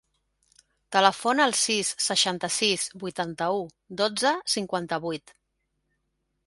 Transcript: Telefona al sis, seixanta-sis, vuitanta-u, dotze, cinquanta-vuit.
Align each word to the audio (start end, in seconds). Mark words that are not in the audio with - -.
Telefona 0.95 1.45
al 1.49 1.53
sis, 1.63 1.91
seixanta-sis, 2.05 2.87
vuitanta-u, 3.05 3.63
dotze, 4.01 4.35
cinquanta-vuit. 4.57 5.37